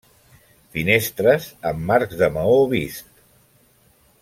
Finestres 0.77 1.49
amb 1.73 1.85
marcs 1.91 2.17
de 2.23 2.31
maó 2.39 2.57
vist. 2.75 3.09